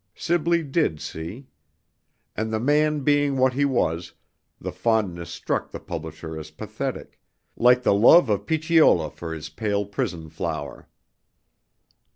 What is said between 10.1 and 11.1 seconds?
flower.